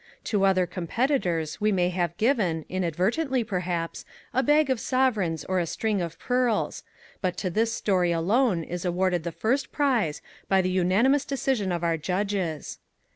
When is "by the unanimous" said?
10.49-11.23